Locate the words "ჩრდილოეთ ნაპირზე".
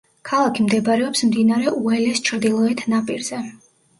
2.29-3.45